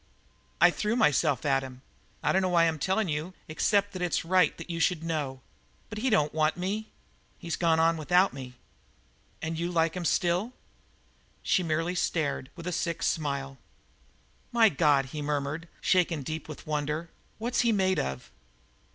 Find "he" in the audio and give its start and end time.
5.99-6.09, 15.13-15.21, 17.61-17.71